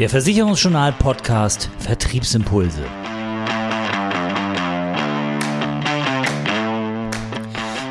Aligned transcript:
Der 0.00 0.08
Versicherungsjournal 0.08 0.94
Podcast 0.94 1.68
Vertriebsimpulse. 1.78 2.82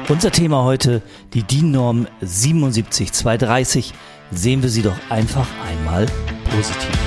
Unser 0.08 0.32
Thema 0.32 0.64
heute, 0.64 1.04
die 1.36 1.44
DIN-Norm 1.44 2.08
77230. 2.22 3.94
Sehen 4.32 4.64
wir 4.64 4.70
sie 4.70 4.82
doch 4.82 4.98
einfach 5.12 5.46
einmal 5.64 6.08
positiv. 6.50 6.98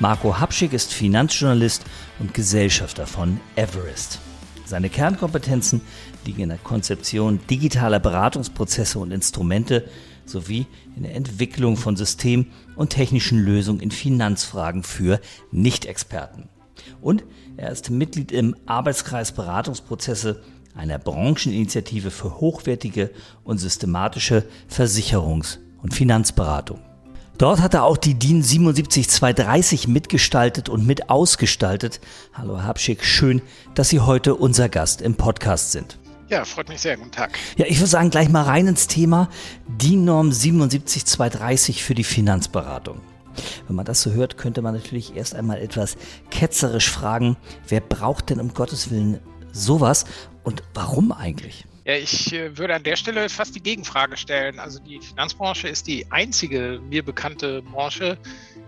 Marco 0.00 0.38
Hapschick 0.38 0.74
ist 0.74 0.92
Finanzjournalist 0.92 1.82
und 2.18 2.34
Gesellschafter 2.34 3.06
von 3.06 3.40
Everest. 3.56 4.18
Seine 4.66 4.88
Kernkompetenzen 4.88 5.82
liegen 6.24 6.42
in 6.42 6.48
der 6.48 6.58
Konzeption 6.58 7.40
digitaler 7.50 8.00
Beratungsprozesse 8.00 8.98
und 8.98 9.12
Instrumente 9.12 9.88
sowie 10.24 10.66
in 10.96 11.02
der 11.02 11.14
Entwicklung 11.14 11.76
von 11.76 11.96
System- 11.96 12.46
und 12.74 12.90
technischen 12.90 13.38
Lösungen 13.38 13.80
in 13.80 13.90
Finanzfragen 13.90 14.82
für 14.82 15.20
Nicht-Experten. 15.50 16.48
Und 17.00 17.24
er 17.56 17.70
ist 17.70 17.90
Mitglied 17.90 18.32
im 18.32 18.56
Arbeitskreis 18.66 19.32
Beratungsprozesse 19.32 20.42
einer 20.74 20.98
Brancheninitiative 20.98 22.10
für 22.10 22.40
hochwertige 22.40 23.10
und 23.44 23.58
systematische 23.58 24.44
Versicherungs- 24.70 25.58
und 25.82 25.94
Finanzberatung. 25.94 26.80
Dort 27.36 27.60
hat 27.60 27.74
er 27.74 27.82
auch 27.82 27.96
die 27.96 28.14
DIN 28.14 28.42
77230 28.44 29.88
mitgestaltet 29.88 30.68
und 30.68 30.86
mit 30.86 31.10
ausgestaltet. 31.10 32.00
Hallo 32.32 32.62
Habschick, 32.62 33.04
schön, 33.04 33.42
dass 33.74 33.88
Sie 33.88 33.98
heute 33.98 34.36
unser 34.36 34.68
Gast 34.68 35.02
im 35.02 35.16
Podcast 35.16 35.72
sind. 35.72 35.98
Ja, 36.28 36.44
freut 36.44 36.68
mich 36.68 36.80
sehr. 36.80 36.96
Guten 36.96 37.10
Tag. 37.10 37.36
Ja, 37.56 37.66
ich 37.66 37.78
würde 37.78 37.88
sagen, 37.88 38.10
gleich 38.10 38.28
mal 38.28 38.44
rein 38.44 38.68
ins 38.68 38.86
Thema. 38.86 39.28
DIN 39.66 40.04
Norm 40.04 40.30
77230 40.30 41.82
für 41.82 41.96
die 41.96 42.04
Finanzberatung. 42.04 43.00
Wenn 43.66 43.74
man 43.74 43.84
das 43.84 44.00
so 44.00 44.12
hört, 44.12 44.38
könnte 44.38 44.62
man 44.62 44.74
natürlich 44.74 45.16
erst 45.16 45.34
einmal 45.34 45.58
etwas 45.58 45.96
ketzerisch 46.30 46.88
fragen, 46.88 47.36
wer 47.66 47.80
braucht 47.80 48.30
denn 48.30 48.38
um 48.38 48.54
Gottes 48.54 48.92
Willen 48.92 49.18
sowas 49.52 50.04
und 50.44 50.62
warum 50.72 51.10
eigentlich? 51.10 51.66
Ja, 51.84 51.96
ich 51.96 52.32
äh, 52.32 52.56
würde 52.56 52.74
an 52.74 52.82
der 52.82 52.96
Stelle 52.96 53.28
fast 53.28 53.54
die 53.54 53.62
Gegenfrage 53.62 54.16
stellen. 54.16 54.58
Also 54.58 54.78
die 54.78 55.00
Finanzbranche 55.00 55.68
ist 55.68 55.86
die 55.86 56.10
einzige 56.10 56.80
mir 56.88 57.04
bekannte 57.04 57.60
Branche, 57.60 58.16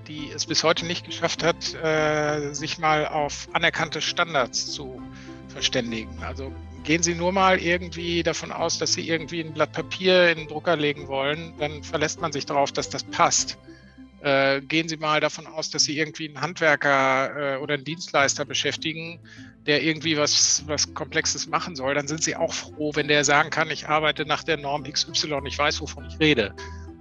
die 0.06 0.30
es 0.34 0.44
bis 0.44 0.62
heute 0.62 0.84
nicht 0.84 1.06
geschafft 1.06 1.42
hat, 1.42 1.74
äh, 1.82 2.52
sich 2.52 2.78
mal 2.78 3.06
auf 3.08 3.48
anerkannte 3.54 4.02
Standards 4.02 4.70
zu 4.70 5.00
verständigen. 5.48 6.22
Also 6.22 6.52
gehen 6.84 7.02
Sie 7.02 7.14
nur 7.14 7.32
mal 7.32 7.58
irgendwie 7.58 8.22
davon 8.22 8.52
aus, 8.52 8.78
dass 8.78 8.92
Sie 8.92 9.08
irgendwie 9.08 9.40
ein 9.40 9.54
Blatt 9.54 9.72
Papier 9.72 10.30
in 10.30 10.38
den 10.38 10.48
Drucker 10.48 10.76
legen 10.76 11.08
wollen, 11.08 11.54
dann 11.58 11.82
verlässt 11.82 12.20
man 12.20 12.32
sich 12.32 12.44
darauf, 12.44 12.70
dass 12.70 12.90
das 12.90 13.02
passt. 13.04 13.56
Äh, 14.22 14.62
gehen 14.62 14.88
Sie 14.88 14.96
mal 14.96 15.20
davon 15.20 15.46
aus, 15.46 15.70
dass 15.70 15.84
Sie 15.84 15.98
irgendwie 15.98 16.28
einen 16.28 16.40
Handwerker 16.40 17.56
äh, 17.56 17.58
oder 17.58 17.74
einen 17.74 17.84
Dienstleister 17.84 18.44
beschäftigen, 18.44 19.20
der 19.66 19.82
irgendwie 19.82 20.16
was, 20.16 20.62
was 20.66 20.94
Komplexes 20.94 21.46
machen 21.46 21.76
soll, 21.76 21.94
dann 21.94 22.08
sind 22.08 22.22
Sie 22.22 22.34
auch 22.34 22.52
froh, 22.52 22.92
wenn 22.94 23.08
der 23.08 23.24
sagen 23.24 23.50
kann, 23.50 23.70
ich 23.70 23.88
arbeite 23.88 24.24
nach 24.24 24.42
der 24.42 24.56
Norm 24.56 24.84
XY, 24.84 25.40
ich 25.44 25.58
weiß, 25.58 25.80
wovon 25.80 26.06
ich 26.06 26.18
rede. 26.18 26.54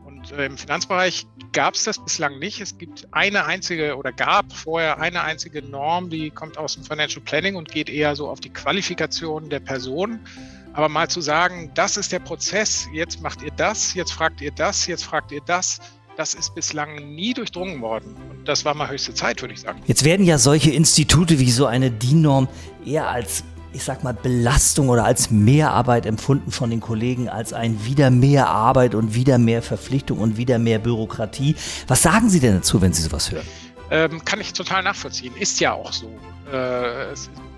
Und 0.03 0.31
äh, 0.31 0.45
im 0.45 0.57
Finanzbereich 0.57 1.25
gab 1.53 1.75
es 1.75 1.83
das 1.83 2.03
bislang 2.03 2.39
nicht. 2.39 2.59
Es 2.59 2.77
gibt 2.77 3.07
eine 3.11 3.45
einzige 3.45 3.95
oder 3.95 4.11
gab 4.11 4.51
vorher 4.51 4.99
eine 4.99 5.21
einzige 5.21 5.61
Norm, 5.61 6.09
die 6.09 6.31
kommt 6.31 6.57
aus 6.57 6.73
dem 6.73 6.83
Financial 6.83 7.23
Planning 7.23 7.55
und 7.55 7.71
geht 7.71 7.89
eher 7.89 8.15
so 8.15 8.29
auf 8.29 8.41
die 8.41 8.51
Qualifikation 8.51 9.49
der 9.49 9.61
Person. 9.61 10.19
Aber 10.73 10.89
mal 10.89 11.09
zu 11.09 11.21
sagen, 11.21 11.71
das 11.73 11.95
ist 11.95 12.11
der 12.11 12.19
Prozess, 12.19 12.87
jetzt 12.91 13.21
macht 13.21 13.41
ihr 13.41 13.51
das, 13.51 13.93
jetzt 13.93 14.11
fragt 14.11 14.41
ihr 14.41 14.51
das, 14.51 14.87
jetzt 14.87 15.05
fragt 15.05 15.31
ihr 15.31 15.41
das, 15.45 15.79
das 16.17 16.33
ist 16.33 16.55
bislang 16.55 16.95
nie 17.15 17.33
durchdrungen 17.33 17.81
worden. 17.81 18.15
Und 18.29 18.47
das 18.47 18.65
war 18.65 18.73
mal 18.73 18.89
höchste 18.89 19.13
Zeit, 19.13 19.41
würde 19.41 19.53
ich 19.53 19.61
sagen. 19.61 19.81
Jetzt 19.85 20.03
werden 20.03 20.25
ja 20.25 20.37
solche 20.37 20.71
Institute 20.71 21.39
wie 21.39 21.51
so 21.51 21.65
eine 21.65 21.91
DIN-Norm 21.91 22.47
eher 22.85 23.09
als 23.09 23.43
ich 23.75 23.83
sag 23.83 24.05
mal, 24.05 24.13
Belastung 24.13 24.87
oder 24.87 25.03
als 25.03 25.31
Mehrarbeit 25.31 26.05
empfunden 26.05 26.49
von 26.49 26.69
den 26.69 26.79
Kollegen, 26.79 27.27
als 27.27 27.51
ein 27.51 27.83
wieder 27.85 28.09
mehr 28.09 28.47
Arbeit 28.47 28.95
und 28.95 29.13
wieder 29.15 29.37
mehr 29.37 29.61
Verpflichtung 29.61 30.19
und 30.19 30.37
wieder 30.37 30.59
mehr 30.59 30.79
Bürokratie. 30.79 31.57
Was 31.87 32.01
sagen 32.01 32.29
Sie 32.29 32.39
denn 32.39 32.55
dazu, 32.55 32.81
wenn 32.81 32.93
Sie 32.93 33.01
sowas 33.01 33.31
hören? 33.31 33.45
Ähm, 33.91 34.23
kann 34.23 34.39
ich 34.39 34.53
total 34.53 34.81
nachvollziehen. 34.81 35.35
Ist 35.37 35.59
ja 35.59 35.73
auch 35.73 35.91
so. 35.91 36.07
Äh, 36.49 37.15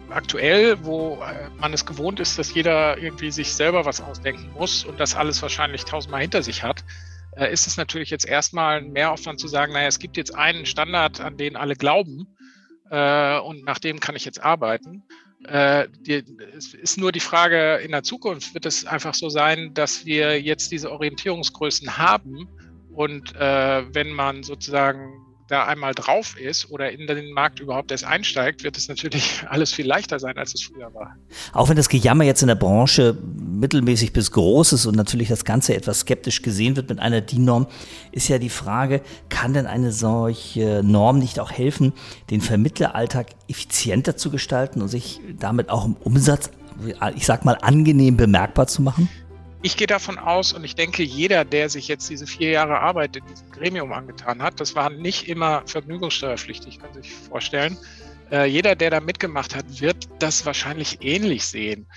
aktuell, 0.10 0.84
wo 0.84 1.20
äh, 1.22 1.50
man 1.60 1.72
es 1.74 1.86
gewohnt 1.86 2.20
ist, 2.20 2.40
dass 2.40 2.52
jeder 2.52 2.98
irgendwie 2.98 3.30
sich 3.30 3.54
selber 3.54 3.86
was 3.86 4.02
ausdenken 4.02 4.50
muss 4.54 4.86
und 4.86 5.00
das 5.00 5.16
alles 5.16 5.42
wahrscheinlich 5.44 5.86
tausendmal 5.86 6.22
hinter 6.22 6.42
sich 6.42 6.64
hat, 6.64 6.84
ist 7.46 7.68
es 7.68 7.78
natürlich 7.78 8.10
jetzt 8.10 8.28
erstmal 8.28 8.80
ein 8.80 8.92
Mehraufwand 8.92 9.40
zu 9.40 9.48
sagen, 9.48 9.74
naja, 9.74 9.88
es 9.88 10.00
gibt 10.00 10.18
jetzt 10.18 10.36
einen 10.36 10.66
Standard, 10.66 11.22
an 11.22 11.38
den 11.38 11.56
alle 11.56 11.76
glauben 11.76 12.36
äh, 12.90 13.40
und 13.40 13.64
nach 13.64 13.80
dem 13.80 14.00
kann 14.00 14.16
ich 14.16 14.26
jetzt 14.26 14.44
arbeiten. 14.44 15.04
Äh, 15.46 15.88
die, 16.00 16.24
es 16.58 16.74
ist 16.74 16.98
nur 16.98 17.12
die 17.12 17.20
Frage, 17.20 17.76
in 17.76 17.92
der 17.92 18.04
Zukunft 18.04 18.54
wird 18.54 18.66
es 18.66 18.86
einfach 18.86 19.14
so 19.14 19.30
sein, 19.30 19.74
dass 19.74 20.06
wir 20.06 20.42
jetzt 20.42 20.72
diese 20.72 20.92
Orientierungsgrößen 20.92 21.98
haben 21.98 22.48
und 22.92 23.36
äh, 23.36 23.84
wenn 23.94 24.12
man 24.12 24.42
sozusagen 24.44 25.24
da 25.48 25.66
einmal 25.66 25.94
drauf 25.94 26.38
ist 26.40 26.70
oder 26.72 26.92
in 26.92 27.08
den 27.08 27.32
Markt 27.32 27.60
überhaupt 27.60 27.92
erst 27.92 28.04
einsteigt, 28.04 28.64
wird 28.64 28.78
es 28.78 28.88
natürlich 28.88 29.44
alles 29.48 29.72
viel 29.74 29.86
leichter 29.86 30.20
sein, 30.20 30.38
als 30.38 30.54
es 30.54 30.64
früher 30.64 30.94
war. 30.94 31.16
Auch 31.54 31.70
wenn 31.70 31.78
das 31.78 31.90
Gejammer 31.90 32.24
jetzt 32.24 32.42
in 32.42 32.48
der 32.48 32.56
Branche 32.56 33.18
mittelmäßig 33.60 34.14
bis 34.14 34.32
groß 34.32 34.74
ist 34.74 34.86
und 34.86 34.96
natürlich 34.96 35.28
das 35.30 35.46
Ganze 35.46 35.76
etwas 35.76 36.02
skeptisch 36.02 36.42
gesehen 36.42 36.76
wird 36.76 36.90
mit 36.90 37.00
einer 37.00 37.22
DIN-Norm, 37.22 37.68
ist 38.12 38.28
ja 38.28 38.40
die 38.40 38.50
Frage, 38.50 39.02
kann 39.30 39.54
denn 39.54 39.68
eine 39.68 39.92
solche 39.92 40.82
Norm 40.84 41.20
nicht 41.20 41.40
auch 41.40 41.52
helfen, 41.52 41.94
den 42.30 42.42
Vermittleralltag 42.42 43.28
effizienter 43.48 44.18
zu 44.18 44.30
gestalten 44.30 44.82
und 44.82 44.88
sich 44.88 45.20
damit 45.40 45.70
auch 45.70 45.86
im 45.86 45.96
Umsatz, 46.04 46.52
ich 47.16 47.26
sag 47.26 47.46
mal, 47.46 47.58
angenehm 47.62 48.18
bemerkbar 48.18 48.68
zu 48.68 48.82
machen? 48.82 49.10
Ich 49.64 49.76
gehe 49.76 49.88
davon 49.88 50.20
aus 50.20 50.54
und 50.54 50.64
ich 50.64 50.76
denke, 50.76 51.04
jeder, 51.04 51.44
der 51.44 51.70
sich 51.70 51.88
jetzt 51.88 52.10
diese 52.10 52.28
vier 52.28 52.52
Jahre 52.52 52.80
Arbeit 52.80 53.16
in 53.16 53.26
diesem 53.26 53.50
Gremium 53.52 53.92
angetan 53.92 54.42
hat, 54.42 54.60
das 54.60 54.76
war 54.76 54.92
nicht 54.92 55.28
immer 55.28 55.64
vergnügungssteuerpflichtig, 55.66 56.80
kann 56.80 56.94
sich 56.94 57.12
vorstellen. 57.12 57.76
Äh, 58.32 58.46
jeder, 58.46 58.76
der 58.76 58.92
da 58.92 59.00
mitgemacht 59.00 59.56
hat, 59.56 59.82
wird 59.82 60.08
das 60.20 60.46
wahrscheinlich 60.46 61.00
ähnlich 61.02 61.46
sehen, 61.46 61.88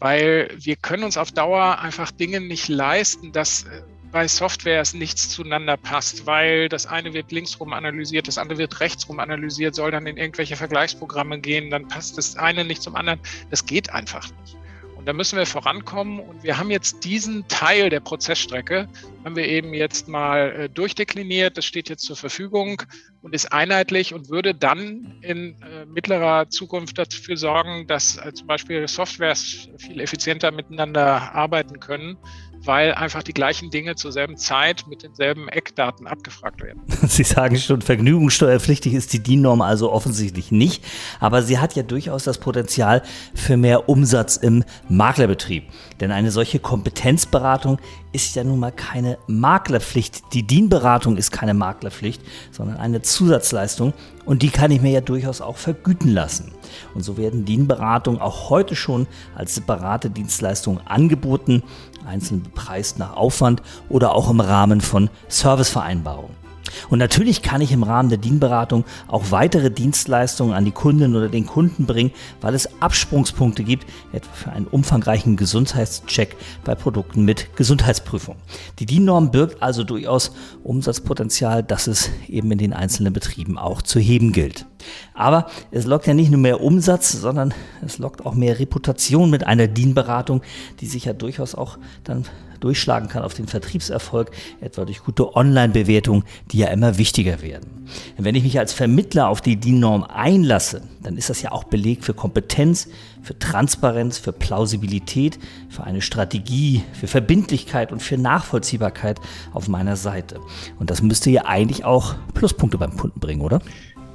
weil 0.00 0.50
wir 0.56 0.76
können 0.76 1.04
uns 1.04 1.16
auf 1.16 1.30
Dauer 1.30 1.78
einfach 1.78 2.10
Dinge 2.10 2.40
nicht 2.40 2.68
leisten, 2.68 3.32
dass 3.32 3.64
äh, 3.64 3.82
bei 4.10 4.26
Softwares 4.26 4.92
nichts 4.92 5.28
zueinander 5.28 5.76
passt, 5.76 6.26
weil 6.26 6.68
das 6.68 6.86
eine 6.86 7.12
wird 7.12 7.30
linksrum 7.30 7.72
analysiert, 7.72 8.26
das 8.26 8.38
andere 8.38 8.58
wird 8.58 8.80
rechtsrum 8.80 9.20
analysiert, 9.20 9.74
soll 9.74 9.92
dann 9.92 10.06
in 10.06 10.16
irgendwelche 10.16 10.56
Vergleichsprogramme 10.56 11.38
gehen, 11.40 11.70
dann 11.70 11.86
passt 11.86 12.18
das 12.18 12.36
eine 12.36 12.64
nicht 12.64 12.82
zum 12.82 12.96
anderen. 12.96 13.20
Das 13.50 13.66
geht 13.66 13.90
einfach 13.90 14.28
nicht. 14.40 14.56
Und 14.96 15.06
da 15.06 15.14
müssen 15.14 15.38
wir 15.38 15.46
vorankommen. 15.46 16.20
Und 16.20 16.42
wir 16.42 16.58
haben 16.58 16.70
jetzt 16.70 17.04
diesen 17.04 17.48
Teil 17.48 17.88
der 17.88 18.00
Prozessstrecke, 18.00 18.86
haben 19.24 19.34
wir 19.34 19.46
eben 19.46 19.72
jetzt 19.72 20.08
mal 20.08 20.50
äh, 20.52 20.68
durchdekliniert. 20.68 21.56
Das 21.56 21.64
steht 21.64 21.88
jetzt 21.88 22.04
zur 22.04 22.16
Verfügung 22.16 22.82
und 23.22 23.34
ist 23.34 23.52
einheitlich 23.52 24.14
und 24.14 24.30
würde 24.30 24.54
dann 24.54 25.18
in 25.22 25.60
äh, 25.62 25.84
mittlerer 25.86 26.48
Zukunft 26.48 26.98
dafür 26.98 27.36
sorgen, 27.36 27.86
dass 27.86 28.16
äh, 28.16 28.32
zum 28.32 28.46
Beispiel 28.46 28.86
Softwares 28.88 29.68
viel 29.78 30.00
effizienter 30.00 30.50
miteinander 30.50 31.34
arbeiten 31.34 31.80
können 31.80 32.16
weil 32.64 32.92
einfach 32.92 33.22
die 33.22 33.32
gleichen 33.32 33.70
Dinge 33.70 33.96
zur 33.96 34.12
selben 34.12 34.36
Zeit 34.36 34.86
mit 34.86 35.02
denselben 35.02 35.48
Eckdaten 35.48 36.06
abgefragt 36.06 36.62
werden. 36.62 36.82
Sie 37.08 37.24
sagen 37.24 37.56
schon, 37.56 37.80
vergnügungssteuerpflichtig 37.80 38.92
ist 38.94 39.12
die 39.12 39.22
DIN-Norm 39.22 39.62
also 39.62 39.90
offensichtlich 39.90 40.50
nicht, 40.50 40.84
aber 41.20 41.42
sie 41.42 41.58
hat 41.58 41.74
ja 41.74 41.82
durchaus 41.82 42.24
das 42.24 42.38
Potenzial 42.38 43.02
für 43.34 43.56
mehr 43.56 43.88
Umsatz 43.88 44.36
im 44.36 44.64
Maklerbetrieb. 44.88 45.64
Denn 46.00 46.12
eine 46.12 46.30
solche 46.30 46.58
Kompetenzberatung 46.58 47.78
ist 48.12 48.34
ja 48.34 48.44
nun 48.44 48.58
mal 48.58 48.72
keine 48.72 49.18
Maklerpflicht. 49.26 50.32
Die 50.32 50.46
DIN-Beratung 50.46 51.16
ist 51.16 51.30
keine 51.30 51.54
Maklerpflicht, 51.54 52.22
sondern 52.50 52.76
eine 52.78 53.02
Zusatzleistung 53.14 53.92
und 54.24 54.42
die 54.42 54.50
kann 54.50 54.70
ich 54.70 54.80
mir 54.80 54.90
ja 54.90 55.00
durchaus 55.00 55.40
auch 55.40 55.56
vergüten 55.56 56.12
lassen. 56.12 56.52
Und 56.94 57.02
so 57.02 57.16
werden 57.16 57.44
DIN-Beratungen 57.44 58.20
auch 58.20 58.50
heute 58.50 58.76
schon 58.76 59.06
als 59.34 59.54
separate 59.54 60.10
Dienstleistung 60.10 60.80
angeboten, 60.86 61.62
einzeln 62.06 62.42
bepreist 62.42 62.98
nach 62.98 63.16
Aufwand 63.16 63.62
oder 63.88 64.14
auch 64.14 64.30
im 64.30 64.40
Rahmen 64.40 64.80
von 64.80 65.10
Servicevereinbarungen. 65.28 66.49
Und 66.88 66.98
natürlich 66.98 67.42
kann 67.42 67.60
ich 67.60 67.72
im 67.72 67.82
Rahmen 67.82 68.08
der 68.08 68.18
Dienberatung 68.18 68.84
auch 69.08 69.30
weitere 69.30 69.70
Dienstleistungen 69.70 70.54
an 70.54 70.64
die 70.64 70.70
Kundin 70.70 71.16
oder 71.16 71.28
den 71.28 71.46
Kunden 71.46 71.86
bringen, 71.86 72.12
weil 72.40 72.54
es 72.54 72.68
Absprungspunkte 72.80 73.64
gibt, 73.64 73.86
etwa 74.12 74.32
für 74.32 74.52
einen 74.52 74.66
umfangreichen 74.66 75.36
Gesundheitscheck 75.36 76.36
bei 76.64 76.74
Produkten 76.74 77.24
mit 77.24 77.56
Gesundheitsprüfung. 77.56 78.36
Die 78.78 78.86
DIN-Norm 78.86 79.30
birgt 79.30 79.62
also 79.62 79.84
durchaus 79.84 80.32
Umsatzpotenzial, 80.64 81.62
das 81.62 81.86
es 81.86 82.10
eben 82.28 82.50
in 82.52 82.58
den 82.58 82.72
einzelnen 82.72 83.12
Betrieben 83.12 83.58
auch 83.58 83.82
zu 83.82 83.98
heben 83.98 84.32
gilt. 84.32 84.66
Aber 85.14 85.46
es 85.70 85.86
lockt 85.86 86.06
ja 86.06 86.14
nicht 86.14 86.30
nur 86.30 86.40
mehr 86.40 86.60
Umsatz, 86.60 87.12
sondern 87.12 87.54
es 87.84 87.98
lockt 87.98 88.24
auch 88.24 88.34
mehr 88.34 88.58
Reputation 88.58 89.30
mit 89.30 89.46
einer 89.46 89.66
DIN-Beratung, 89.66 90.42
die 90.80 90.86
sich 90.86 91.04
ja 91.04 91.12
durchaus 91.12 91.54
auch 91.54 91.78
dann 92.04 92.24
durchschlagen 92.60 93.08
kann 93.08 93.22
auf 93.22 93.34
den 93.34 93.46
Vertriebserfolg, 93.46 94.30
etwa 94.60 94.84
durch 94.84 95.02
gute 95.02 95.34
Online-Bewertungen, 95.34 96.24
die 96.52 96.58
ja 96.58 96.68
immer 96.68 96.98
wichtiger 96.98 97.42
werden. 97.42 97.80
Wenn 98.18 98.34
ich 98.34 98.44
mich 98.44 98.58
als 98.58 98.72
Vermittler 98.72 99.28
auf 99.28 99.40
die 99.40 99.56
DIN-Norm 99.56 100.04
einlasse, 100.04 100.82
dann 101.02 101.16
ist 101.16 101.30
das 101.30 101.42
ja 101.42 101.50
auch 101.52 101.64
Beleg 101.64 102.04
für 102.04 102.14
Kompetenz, 102.14 102.88
für 103.22 103.38
Transparenz, 103.38 104.18
für 104.18 104.32
Plausibilität, 104.32 105.38
für 105.68 105.84
eine 105.84 106.00
Strategie, 106.00 106.84
für 106.92 107.06
Verbindlichkeit 107.06 107.92
und 107.92 108.00
für 108.00 108.16
Nachvollziehbarkeit 108.16 109.18
auf 109.52 109.68
meiner 109.68 109.96
Seite. 109.96 110.40
Und 110.78 110.90
das 110.90 111.02
müsste 111.02 111.30
ja 111.30 111.46
eigentlich 111.46 111.84
auch 111.84 112.14
Pluspunkte 112.34 112.78
beim 112.78 112.96
Kunden 112.96 113.18
bringen, 113.18 113.40
oder? 113.40 113.60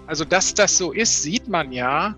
Also, 0.08 0.26
dass 0.26 0.54
das 0.54 0.78
so 0.78 0.92
ist, 0.92 1.24
sieht 1.24 1.48
man 1.48 1.72
ja 1.72 2.16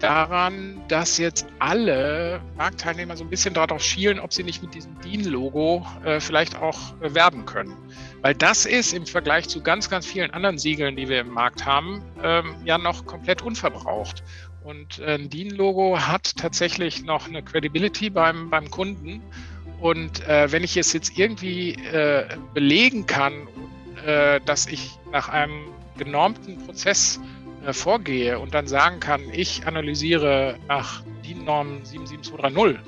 daran, 0.00 0.80
dass 0.88 1.18
jetzt 1.18 1.46
alle 1.58 2.40
Marktteilnehmer 2.56 3.16
so 3.16 3.24
ein 3.24 3.30
bisschen 3.30 3.54
darauf 3.54 3.82
schielen, 3.82 4.18
ob 4.18 4.32
sie 4.32 4.42
nicht 4.42 4.62
mit 4.62 4.74
diesem 4.74 4.98
DIN-Logo 5.00 5.86
äh, 6.04 6.20
vielleicht 6.20 6.56
auch 6.56 6.78
äh, 7.00 7.14
werben 7.14 7.46
können. 7.46 7.76
Weil 8.22 8.34
das 8.34 8.66
ist 8.66 8.92
im 8.92 9.06
Vergleich 9.06 9.48
zu 9.48 9.62
ganz, 9.62 9.88
ganz 9.88 10.06
vielen 10.06 10.30
anderen 10.32 10.58
Siegeln, 10.58 10.96
die 10.96 11.08
wir 11.08 11.20
im 11.20 11.30
Markt 11.30 11.64
haben, 11.64 12.02
ähm, 12.22 12.54
ja 12.64 12.78
noch 12.78 13.06
komplett 13.06 13.42
unverbraucht. 13.42 14.22
Und 14.64 14.98
äh, 14.98 15.14
ein 15.14 15.30
DIN-Logo 15.30 15.98
hat 15.98 16.36
tatsächlich 16.36 17.04
noch 17.04 17.28
eine 17.28 17.42
Credibility 17.42 18.10
beim, 18.10 18.50
beim 18.50 18.70
Kunden. 18.70 19.22
Und 19.80 20.26
äh, 20.26 20.50
wenn 20.52 20.64
ich 20.64 20.76
es 20.76 20.92
jetzt 20.92 21.18
irgendwie 21.18 21.74
äh, 21.74 22.26
belegen 22.54 23.06
kann, 23.06 23.48
dass 24.46 24.66
ich 24.66 24.98
nach 25.12 25.28
einem 25.28 25.66
genormten 26.00 26.56
Prozess 26.58 27.20
äh, 27.64 27.72
vorgehe 27.72 28.38
und 28.38 28.54
dann 28.54 28.66
sagen 28.66 29.00
kann, 29.00 29.20
ich 29.32 29.66
analysiere 29.66 30.56
nach 30.66 31.02
DIN-Norm 31.26 31.84
77230, 31.84 32.78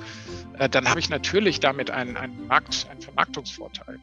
äh, 0.59 0.69
dann 0.69 0.89
habe 0.89 0.99
ich 0.99 1.11
natürlich 1.11 1.61
damit 1.61 1.91
einen, 1.91 2.17
einen, 2.17 2.47
Markt, 2.47 2.87
einen 2.91 3.03
Vermarktungsvorteil. 3.03 3.99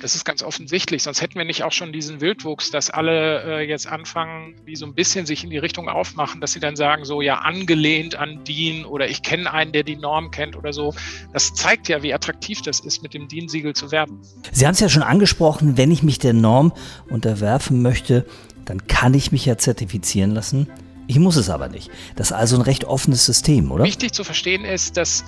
Das 0.00 0.14
ist 0.14 0.24
ganz 0.24 0.42
offensichtlich, 0.42 1.02
sonst 1.02 1.20
hätten 1.20 1.36
wir 1.36 1.44
nicht 1.44 1.64
auch 1.64 1.72
schon 1.72 1.92
diesen 1.92 2.20
Wildwuchs, 2.20 2.70
dass 2.70 2.90
alle 2.90 3.60
äh, 3.60 3.68
jetzt 3.68 3.86
anfangen, 3.86 4.54
die 4.66 4.76
so 4.76 4.86
ein 4.86 4.94
bisschen 4.94 5.26
sich 5.26 5.42
in 5.42 5.50
die 5.50 5.58
Richtung 5.58 5.88
aufmachen, 5.88 6.40
dass 6.40 6.52
sie 6.52 6.60
dann 6.60 6.76
sagen, 6.76 7.04
so 7.04 7.20
ja, 7.20 7.38
angelehnt 7.38 8.14
an 8.14 8.44
DIN 8.44 8.84
oder 8.84 9.08
ich 9.08 9.22
kenne 9.22 9.52
einen, 9.52 9.72
der 9.72 9.82
die 9.82 9.96
Norm 9.96 10.30
kennt 10.30 10.56
oder 10.56 10.72
so. 10.72 10.94
Das 11.32 11.54
zeigt 11.54 11.88
ja, 11.88 12.02
wie 12.02 12.14
attraktiv 12.14 12.62
das 12.62 12.80
ist, 12.80 13.02
mit 13.02 13.14
dem 13.14 13.26
DIN-Siegel 13.26 13.74
zu 13.74 13.90
werben. 13.90 14.20
Sie 14.52 14.66
haben 14.66 14.74
es 14.74 14.80
ja 14.80 14.88
schon 14.88 15.02
angesprochen, 15.02 15.76
wenn 15.76 15.90
ich 15.90 16.02
mich 16.02 16.18
der 16.18 16.34
Norm 16.34 16.72
unterwerfen 17.08 17.82
möchte, 17.82 18.26
dann 18.64 18.86
kann 18.86 19.14
ich 19.14 19.32
mich 19.32 19.46
ja 19.46 19.58
zertifizieren 19.58 20.32
lassen. 20.32 20.68
Ich 21.06 21.18
muss 21.18 21.36
es 21.36 21.50
aber 21.50 21.68
nicht. 21.68 21.90
Das 22.16 22.28
ist 22.28 22.36
also 22.36 22.56
ein 22.56 22.62
recht 22.62 22.84
offenes 22.84 23.26
System, 23.26 23.72
oder? 23.72 23.84
Wichtig 23.84 24.12
zu 24.12 24.22
verstehen 24.22 24.64
ist, 24.64 24.96
dass 24.96 25.24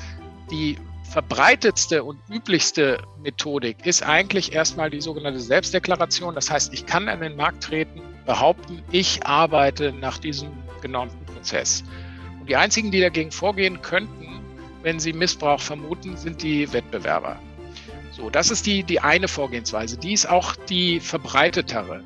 die 0.50 0.76
verbreitetste 1.11 2.05
und 2.05 2.19
üblichste 2.31 2.99
Methodik 3.23 3.84
ist 3.84 4.02
eigentlich 4.02 4.55
erstmal 4.55 4.90
die 4.90 5.00
sogenannte 5.00 5.40
Selbstdeklaration. 5.40 6.34
Das 6.34 6.50
heißt, 6.50 6.73
ich 6.73 6.87
kann 6.87 7.08
an 7.08 7.20
den 7.20 7.37
Markt 7.37 7.64
treten, 7.64 8.00
behaupten, 8.25 8.82
ich 8.90 9.26
arbeite 9.26 9.93
nach 9.93 10.19
diesem 10.19 10.49
genormten 10.81 11.25
Prozess. 11.26 11.84
Und 12.40 12.49
die 12.49 12.56
einzigen, 12.56 12.90
die 12.90 13.00
dagegen 13.00 13.31
vorgehen 13.31 13.82
könnten, 13.82 14.40
wenn 14.82 14.99
sie 14.99 15.12
Missbrauch 15.12 15.61
vermuten, 15.61 16.17
sind 16.17 16.43
die 16.43 16.73
Wettbewerber. 16.73 17.38
So, 18.12 18.31
das 18.31 18.50
ist 18.50 18.67
die, 18.67 18.82
die 18.82 19.00
eine 19.00 19.29
Vorgehensweise. 19.29 19.96
Die 19.96 20.12
ist 20.12 20.29
auch 20.29 20.56
die 20.56 21.00
verbreitetere. 21.00 22.02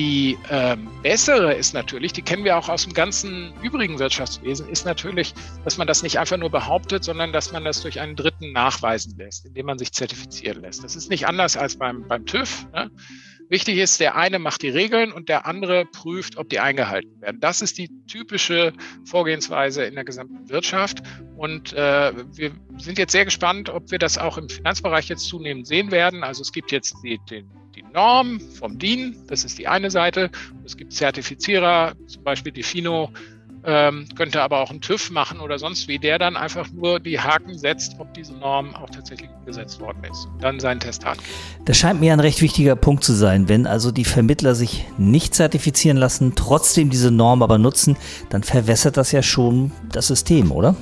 Die 0.00 0.38
ähm, 0.48 0.88
bessere 1.02 1.52
ist 1.52 1.74
natürlich, 1.74 2.14
die 2.14 2.22
kennen 2.22 2.42
wir 2.42 2.56
auch 2.56 2.70
aus 2.70 2.84
dem 2.84 2.94
ganzen 2.94 3.52
übrigen 3.62 3.98
Wirtschaftswesen, 3.98 4.66
ist 4.70 4.86
natürlich, 4.86 5.34
dass 5.62 5.76
man 5.76 5.86
das 5.86 6.02
nicht 6.02 6.18
einfach 6.18 6.38
nur 6.38 6.48
behauptet, 6.48 7.04
sondern 7.04 7.34
dass 7.34 7.52
man 7.52 7.66
das 7.66 7.82
durch 7.82 8.00
einen 8.00 8.16
Dritten 8.16 8.52
nachweisen 8.52 9.18
lässt, 9.18 9.44
indem 9.44 9.66
man 9.66 9.76
sich 9.76 9.92
zertifizieren 9.92 10.62
lässt. 10.62 10.82
Das 10.82 10.96
ist 10.96 11.10
nicht 11.10 11.26
anders 11.26 11.58
als 11.58 11.76
beim, 11.76 12.08
beim 12.08 12.24
TÜV. 12.24 12.66
Ne? 12.72 12.90
Wichtig 13.50 13.76
ist, 13.76 14.00
der 14.00 14.16
eine 14.16 14.38
macht 14.38 14.62
die 14.62 14.70
Regeln 14.70 15.12
und 15.12 15.28
der 15.28 15.44
andere 15.44 15.84
prüft, 15.84 16.38
ob 16.38 16.48
die 16.48 16.60
eingehalten 16.60 17.20
werden. 17.20 17.38
Das 17.38 17.60
ist 17.60 17.76
die 17.76 17.90
typische 18.06 18.72
Vorgehensweise 19.04 19.84
in 19.84 19.96
der 19.96 20.04
gesamten 20.04 20.48
Wirtschaft. 20.48 21.02
Und 21.36 21.74
äh, 21.74 22.14
wir 22.32 22.52
sind 22.78 22.96
jetzt 22.96 23.12
sehr 23.12 23.26
gespannt, 23.26 23.68
ob 23.68 23.90
wir 23.90 23.98
das 23.98 24.16
auch 24.16 24.38
im 24.38 24.48
Finanzbereich 24.48 25.10
jetzt 25.10 25.26
zunehmend 25.26 25.66
sehen 25.66 25.90
werden. 25.90 26.24
Also 26.24 26.40
es 26.40 26.52
gibt 26.52 26.72
jetzt 26.72 26.96
die, 27.04 27.20
den 27.28 27.50
die 27.80 27.92
Norm 27.92 28.40
vom 28.58 28.78
DIN, 28.78 29.16
das 29.28 29.44
ist 29.44 29.58
die 29.58 29.68
eine 29.68 29.90
Seite. 29.90 30.30
Es 30.64 30.76
gibt 30.76 30.92
Zertifizierer, 30.92 31.94
zum 32.06 32.24
Beispiel 32.24 32.52
die 32.52 32.62
FINO, 32.62 33.10
ähm, 33.64 34.06
könnte 34.16 34.42
aber 34.42 34.60
auch 34.60 34.70
ein 34.70 34.80
TÜV 34.80 35.10
machen 35.10 35.40
oder 35.40 35.58
sonst 35.58 35.86
wie, 35.86 35.98
der 35.98 36.18
dann 36.18 36.36
einfach 36.36 36.70
nur 36.72 36.98
die 36.98 37.20
Haken 37.20 37.58
setzt, 37.58 37.96
ob 37.98 38.12
diese 38.14 38.32
Norm 38.34 38.74
auch 38.74 38.88
tatsächlich 38.88 39.28
umgesetzt 39.38 39.80
worden 39.80 40.02
ist 40.10 40.26
und 40.26 40.42
dann 40.42 40.60
seinen 40.60 40.80
Testat 40.80 41.18
gibt. 41.18 41.68
Das 41.68 41.76
scheint 41.76 42.00
mir 42.00 42.12
ein 42.14 42.20
recht 42.20 42.40
wichtiger 42.40 42.74
Punkt 42.74 43.04
zu 43.04 43.12
sein. 43.12 43.48
Wenn 43.48 43.66
also 43.66 43.90
die 43.90 44.04
Vermittler 44.06 44.54
sich 44.54 44.86
nicht 44.96 45.34
zertifizieren 45.34 45.98
lassen, 45.98 46.34
trotzdem 46.36 46.88
diese 46.88 47.10
Norm 47.10 47.42
aber 47.42 47.58
nutzen, 47.58 47.96
dann 48.30 48.42
verwässert 48.42 48.96
das 48.96 49.12
ja 49.12 49.22
schon 49.22 49.72
das 49.92 50.06
System, 50.06 50.52
oder? 50.52 50.74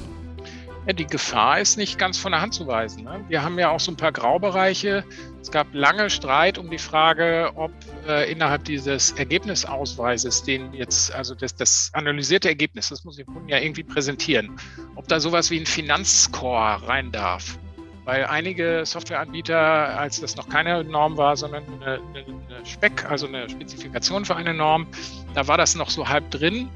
Ja, 0.88 0.94
die 0.94 1.06
Gefahr 1.06 1.60
ist 1.60 1.76
nicht 1.76 1.98
ganz 1.98 2.16
von 2.16 2.32
der 2.32 2.40
Hand 2.40 2.54
zu 2.54 2.66
weisen. 2.66 3.04
Ne? 3.04 3.22
Wir 3.28 3.42
haben 3.42 3.58
ja 3.58 3.68
auch 3.68 3.80
so 3.80 3.92
ein 3.92 3.96
paar 3.96 4.10
Graubereiche. 4.10 5.04
Es 5.40 5.50
gab 5.50 5.68
lange 5.72 6.10
Streit 6.10 6.58
um 6.58 6.70
die 6.70 6.78
Frage, 6.78 7.52
ob 7.54 7.70
äh, 8.06 8.30
innerhalb 8.30 8.64
dieses 8.64 9.12
Ergebnisausweises, 9.12 10.42
den 10.42 10.72
jetzt, 10.74 11.14
also 11.14 11.34
das, 11.34 11.54
das 11.54 11.90
analysierte 11.94 12.48
Ergebnis, 12.48 12.88
das 12.88 13.04
muss 13.04 13.16
Kunden 13.24 13.48
ja 13.48 13.58
irgendwie 13.58 13.84
präsentieren, 13.84 14.50
ob 14.96 15.06
da 15.08 15.20
sowas 15.20 15.50
wie 15.50 15.58
ein 15.58 15.66
Finanzscore 15.66 16.86
rein 16.86 17.12
darf. 17.12 17.58
Weil 18.04 18.24
einige 18.24 18.84
Softwareanbieter, 18.84 19.58
als 19.98 20.20
das 20.20 20.36
noch 20.36 20.48
keine 20.48 20.82
Norm 20.82 21.16
war, 21.16 21.36
sondern 21.36 21.62
eine, 21.80 21.94
eine 21.94 22.66
Speck, 22.66 23.08
also 23.08 23.26
eine 23.26 23.48
Spezifikation 23.48 24.24
für 24.24 24.34
eine 24.34 24.54
Norm, 24.54 24.86
da 25.34 25.46
war 25.46 25.58
das 25.58 25.74
noch 25.74 25.90
so 25.90 26.08
halb 26.08 26.30
drin 26.30 26.68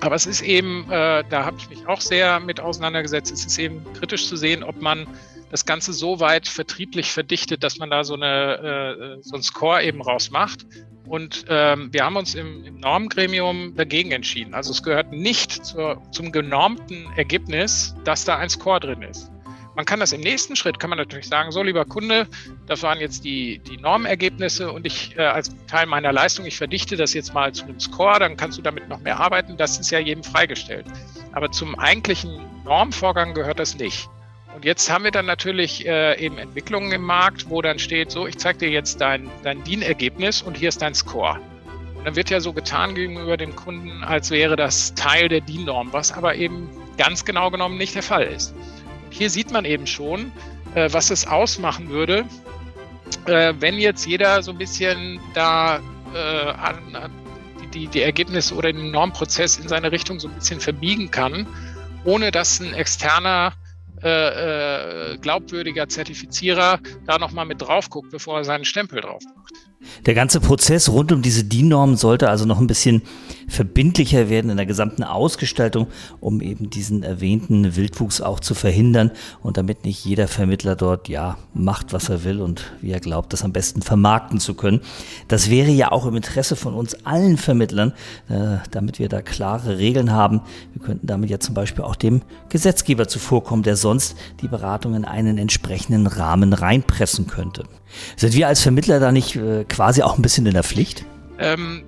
aber 0.00 0.14
es 0.14 0.26
ist 0.26 0.42
eben, 0.42 0.90
äh, 0.90 1.24
da 1.28 1.44
habe 1.44 1.56
ich 1.58 1.70
mich 1.70 1.86
auch 1.86 2.00
sehr 2.00 2.40
mit 2.40 2.60
auseinandergesetzt, 2.60 3.32
es 3.32 3.46
ist 3.46 3.58
eben 3.58 3.82
kritisch 3.94 4.26
zu 4.26 4.36
sehen, 4.36 4.62
ob 4.62 4.80
man 4.82 5.06
das 5.50 5.64
Ganze 5.64 5.92
so 5.92 6.20
weit 6.20 6.48
vertrieblich 6.48 7.12
verdichtet, 7.12 7.62
dass 7.62 7.78
man 7.78 7.90
da 7.90 8.04
so, 8.04 8.14
eine, 8.14 9.18
äh, 9.18 9.22
so 9.22 9.34
einen 9.34 9.42
Score 9.42 9.82
eben 9.82 10.02
rausmacht. 10.02 10.66
Und 11.06 11.44
ähm, 11.48 11.92
wir 11.92 12.04
haben 12.04 12.16
uns 12.16 12.34
im, 12.34 12.64
im 12.64 12.80
Normgremium 12.80 13.74
dagegen 13.76 14.10
entschieden. 14.10 14.54
Also 14.54 14.72
es 14.72 14.82
gehört 14.82 15.12
nicht 15.12 15.64
zur, 15.64 16.02
zum 16.10 16.32
genormten 16.32 17.06
Ergebnis, 17.16 17.94
dass 18.04 18.24
da 18.24 18.38
ein 18.38 18.48
Score 18.48 18.80
drin 18.80 19.02
ist. 19.02 19.30
Man 19.76 19.84
kann 19.84 20.00
das 20.00 20.12
im 20.12 20.22
nächsten 20.22 20.56
Schritt, 20.56 20.80
kann 20.80 20.88
man 20.88 20.98
natürlich 20.98 21.28
sagen, 21.28 21.52
so 21.52 21.62
lieber 21.62 21.84
Kunde, 21.84 22.26
das 22.66 22.82
waren 22.82 22.98
jetzt 22.98 23.24
die, 23.24 23.58
die 23.58 23.76
Normergebnisse 23.76 24.72
und 24.72 24.86
ich 24.86 25.14
äh, 25.18 25.20
als 25.20 25.54
Teil 25.66 25.84
meiner 25.84 26.12
Leistung, 26.12 26.46
ich 26.46 26.56
verdichte 26.56 26.96
das 26.96 27.12
jetzt 27.12 27.34
mal 27.34 27.52
zu 27.52 27.64
einem 27.64 27.78
Score, 27.78 28.18
dann 28.18 28.38
kannst 28.38 28.56
du 28.56 28.62
damit 28.62 28.88
noch 28.88 29.00
mehr 29.00 29.20
arbeiten. 29.20 29.58
Das 29.58 29.78
ist 29.78 29.90
ja 29.90 29.98
jedem 29.98 30.24
freigestellt. 30.24 30.86
Aber 31.32 31.52
zum 31.52 31.78
eigentlichen 31.78 32.40
Normvorgang 32.64 33.34
gehört 33.34 33.60
das 33.60 33.76
nicht. 33.76 34.08
Und 34.56 34.64
jetzt 34.64 34.90
haben 34.90 35.04
wir 35.04 35.12
dann 35.12 35.26
natürlich 35.26 35.86
äh, 35.86 36.18
eben 36.18 36.38
Entwicklungen 36.38 36.90
im 36.90 37.02
Markt, 37.02 37.48
wo 37.48 37.62
dann 37.62 37.78
steht, 37.78 38.10
so, 38.10 38.26
ich 38.26 38.38
zeige 38.38 38.58
dir 38.58 38.70
jetzt 38.70 39.00
dein, 39.00 39.30
dein 39.44 39.62
DIN-Ergebnis 39.62 40.42
und 40.42 40.56
hier 40.56 40.70
ist 40.70 40.82
dein 40.82 40.94
Score. 40.94 41.38
Und 41.94 42.04
dann 42.04 42.16
wird 42.16 42.30
ja 42.30 42.40
so 42.40 42.52
getan 42.52 42.96
gegenüber 42.96 43.36
dem 43.36 43.54
Kunden, 43.54 44.02
als 44.02 44.32
wäre 44.32 44.56
das 44.56 44.94
Teil 44.94 45.28
der 45.28 45.42
DIN-Norm, 45.42 45.92
was 45.92 46.10
aber 46.10 46.34
eben 46.34 46.68
ganz 46.96 47.24
genau 47.24 47.50
genommen 47.50 47.76
nicht 47.76 47.94
der 47.94 48.02
Fall 48.02 48.24
ist 48.24 48.52
hier 49.16 49.30
sieht 49.30 49.50
man 49.50 49.64
eben 49.64 49.86
schon, 49.86 50.32
äh, 50.74 50.88
was 50.92 51.10
es 51.10 51.26
ausmachen 51.26 51.88
würde, 51.88 52.24
äh, 53.26 53.54
wenn 53.58 53.78
jetzt 53.78 54.06
jeder 54.06 54.42
so 54.42 54.52
ein 54.52 54.58
bisschen 54.58 55.20
da 55.34 55.80
äh, 56.14 56.50
an, 56.50 56.96
an 56.96 57.10
die, 57.72 57.88
die 57.88 58.02
Ergebnisse 58.02 58.54
oder 58.54 58.72
den 58.72 58.90
Normprozess 58.90 59.56
in 59.56 59.68
seine 59.68 59.92
Richtung 59.92 60.20
so 60.20 60.28
ein 60.28 60.34
bisschen 60.34 60.60
verbiegen 60.60 61.10
kann, 61.10 61.46
ohne 62.04 62.30
dass 62.30 62.60
ein 62.60 62.74
externer 62.74 63.52
äh, 64.02 65.12
äh, 65.12 65.18
glaubwürdiger 65.18 65.88
Zertifizierer 65.88 66.80
da 67.06 67.18
nochmal 67.18 67.46
mit 67.46 67.62
drauf 67.62 67.88
guckt, 67.90 68.10
bevor 68.10 68.38
er 68.38 68.44
seinen 68.44 68.64
Stempel 68.64 69.00
drauf 69.00 69.22
macht. 69.36 69.54
Der 70.06 70.14
ganze 70.14 70.40
Prozess 70.40 70.88
rund 70.88 71.12
um 71.12 71.22
diese 71.22 71.44
DIN-Norm 71.44 71.96
sollte 71.96 72.28
also 72.28 72.44
noch 72.44 72.60
ein 72.60 72.66
bisschen 72.66 73.02
verbindlicher 73.48 74.28
werden 74.28 74.50
in 74.50 74.56
der 74.56 74.66
gesamten 74.66 75.04
Ausgestaltung, 75.04 75.86
um 76.20 76.40
eben 76.40 76.70
diesen 76.70 77.02
erwähnten 77.02 77.76
Wildwuchs 77.76 78.20
auch 78.20 78.40
zu 78.40 78.54
verhindern 78.54 79.10
und 79.42 79.56
damit 79.56 79.84
nicht 79.84 80.04
jeder 80.04 80.28
Vermittler 80.28 80.76
dort 80.76 81.08
ja 81.08 81.38
macht, 81.54 81.92
was 81.92 82.08
er 82.08 82.24
will 82.24 82.40
und 82.40 82.72
wie 82.80 82.90
er 82.90 83.00
glaubt, 83.00 83.32
das 83.32 83.44
am 83.44 83.52
besten 83.52 83.82
vermarkten 83.82 84.40
zu 84.40 84.54
können. 84.54 84.80
Das 85.28 85.50
wäre 85.50 85.70
ja 85.70 85.92
auch 85.92 86.06
im 86.06 86.16
Interesse 86.16 86.56
von 86.56 86.74
uns 86.74 87.06
allen 87.06 87.36
Vermittlern, 87.36 87.92
äh, 88.28 88.58
damit 88.70 88.98
wir 88.98 89.08
da 89.08 89.22
klare 89.22 89.78
Regeln 89.78 90.12
haben. 90.12 90.40
Wir 90.72 90.82
könnten 90.82 91.06
damit 91.06 91.30
ja 91.30 91.38
zum 91.38 91.54
Beispiel 91.54 91.84
auch 91.84 91.96
dem 91.96 92.22
Gesetzgeber 92.48 93.08
zuvorkommen, 93.08 93.62
der 93.62 93.76
sonst 93.76 94.16
die 94.40 94.48
Beratung 94.48 94.94
in 94.94 95.04
einen 95.04 95.38
entsprechenden 95.38 96.06
Rahmen 96.06 96.52
reinpressen 96.52 97.26
könnte. 97.26 97.64
Sind 98.16 98.34
wir 98.34 98.48
als 98.48 98.62
Vermittler 98.62 99.00
da 99.00 99.12
nicht 99.12 99.36
äh, 99.36 99.64
quasi 99.64 100.02
auch 100.02 100.16
ein 100.16 100.22
bisschen 100.22 100.46
in 100.46 100.54
der 100.54 100.64
Pflicht? 100.64 101.04
Ähm, 101.38 101.84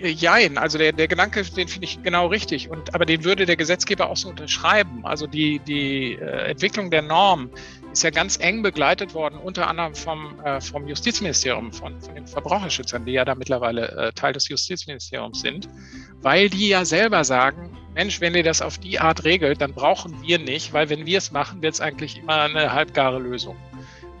Jein, 0.00 0.58
also 0.58 0.78
der, 0.78 0.92
der 0.92 1.08
Gedanke, 1.08 1.42
den 1.42 1.66
finde 1.66 1.86
ich 1.86 2.00
genau 2.02 2.28
richtig. 2.28 2.70
Und, 2.70 2.94
aber 2.94 3.04
den 3.04 3.24
würde 3.24 3.46
der 3.46 3.56
Gesetzgeber 3.56 4.08
auch 4.08 4.16
so 4.16 4.28
unterschreiben. 4.28 5.04
Also 5.04 5.26
die, 5.26 5.58
die 5.58 6.12
äh, 6.12 6.50
Entwicklung 6.50 6.90
der 6.90 7.02
Norm 7.02 7.50
ist 7.92 8.04
ja 8.04 8.10
ganz 8.10 8.38
eng 8.38 8.62
begleitet 8.62 9.14
worden, 9.14 9.40
unter 9.42 9.66
anderem 9.66 9.94
vom, 9.94 10.38
äh, 10.44 10.60
vom 10.60 10.86
Justizministerium, 10.86 11.72
von, 11.72 12.00
von 12.00 12.14
den 12.14 12.28
Verbraucherschützern, 12.28 13.04
die 13.06 13.12
ja 13.12 13.24
da 13.24 13.34
mittlerweile 13.34 13.88
äh, 13.90 14.12
Teil 14.12 14.32
des 14.32 14.48
Justizministeriums 14.48 15.40
sind, 15.40 15.68
weil 16.22 16.48
die 16.48 16.68
ja 16.68 16.84
selber 16.84 17.24
sagen, 17.24 17.76
Mensch, 17.94 18.20
wenn 18.20 18.36
ihr 18.36 18.44
das 18.44 18.62
auf 18.62 18.78
die 18.78 19.00
Art 19.00 19.24
regelt, 19.24 19.60
dann 19.60 19.72
brauchen 19.72 20.22
wir 20.22 20.38
nicht, 20.38 20.72
weil 20.72 20.88
wenn 20.90 21.06
wir 21.06 21.18
es 21.18 21.32
machen, 21.32 21.60
wird 21.60 21.74
es 21.74 21.80
eigentlich 21.80 22.18
immer 22.18 22.42
eine 22.42 22.72
halbgare 22.72 23.18
Lösung. 23.18 23.56